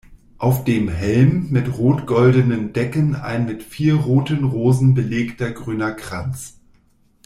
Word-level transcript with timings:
Auf 0.39 0.63
dem 0.63 0.89
Helm 0.89 1.51
mit 1.51 1.77
rot-goldenen 1.77 2.73
Decken 2.73 3.13
ein 3.13 3.45
mit 3.45 3.61
vier 3.61 3.93
roten 3.93 4.45
Rosen 4.45 4.95
belegter 4.95 5.51
grüner 5.51 5.91
Kranz. 5.91 6.57